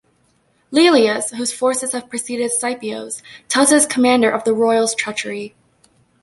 [0.71, 5.53] Lelius, whose forces have preceded Scipio's, tells his commander of the royals' treachery.